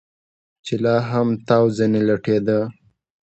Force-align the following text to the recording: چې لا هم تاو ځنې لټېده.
چې 0.65 0.75
لا 0.83 0.95
هم 1.09 1.27
تاو 1.47 1.65
ځنې 1.77 2.01
لټېده. 2.07 2.59